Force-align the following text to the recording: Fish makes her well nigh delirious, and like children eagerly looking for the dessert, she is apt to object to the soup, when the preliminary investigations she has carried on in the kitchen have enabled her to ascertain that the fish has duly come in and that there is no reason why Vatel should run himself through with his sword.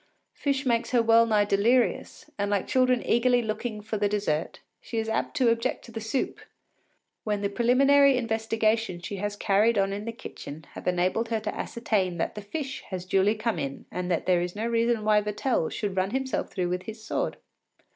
Fish 0.33 0.65
makes 0.65 0.89
her 0.89 1.03
well 1.03 1.27
nigh 1.27 1.45
delirious, 1.45 2.27
and 2.35 2.49
like 2.49 2.65
children 2.65 3.05
eagerly 3.05 3.39
looking 3.43 3.81
for 3.81 3.97
the 3.99 4.09
dessert, 4.09 4.59
she 4.81 4.97
is 4.97 5.07
apt 5.07 5.37
to 5.37 5.49
object 5.51 5.85
to 5.85 5.91
the 5.91 6.01
soup, 6.01 6.39
when 7.23 7.41
the 7.41 7.49
preliminary 7.51 8.17
investigations 8.17 9.05
she 9.05 9.17
has 9.17 9.35
carried 9.35 9.77
on 9.77 9.93
in 9.93 10.05
the 10.05 10.11
kitchen 10.11 10.65
have 10.71 10.87
enabled 10.87 11.29
her 11.29 11.39
to 11.39 11.53
ascertain 11.53 12.17
that 12.17 12.33
the 12.33 12.41
fish 12.41 12.81
has 12.89 13.05
duly 13.05 13.35
come 13.35 13.59
in 13.59 13.85
and 13.91 14.09
that 14.09 14.25
there 14.25 14.41
is 14.41 14.55
no 14.55 14.65
reason 14.65 15.03
why 15.03 15.21
Vatel 15.21 15.69
should 15.69 15.95
run 15.95 16.09
himself 16.09 16.49
through 16.49 16.69
with 16.69 16.81
his 16.87 17.03
sword. 17.03 17.37